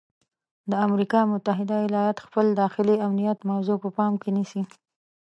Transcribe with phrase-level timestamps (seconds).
[0.69, 4.61] د امریکا متحده ایالات خپل داخلي امنیت موضوع په پام کې نیسي.